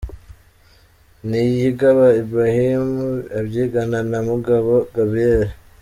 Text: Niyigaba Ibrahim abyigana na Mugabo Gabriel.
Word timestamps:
Niyigaba 1.27 2.07
Ibrahim 2.21 2.83
abyigana 3.39 3.99
na 4.11 4.19
Mugabo 4.27 4.73
Gabriel. 4.95 5.47